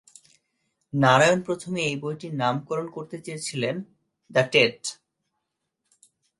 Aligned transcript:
নারায়ণ 0.93 1.39
প্রথমে 1.41 1.79
এই 1.81 1.95
বইটির 2.01 2.33
নামকরণ 2.33 2.87
করতে 2.89 3.17
চেয়েছিলেন 3.21 3.75
"দ্য 4.31 4.43
টেট"। 4.51 4.79